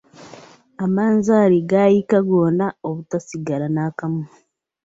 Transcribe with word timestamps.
Amanzaali 0.83 1.57
gaayiika 1.69 2.17
gonna 2.29 2.67
obutasigala 2.89 3.67
naakamu. 3.75 4.23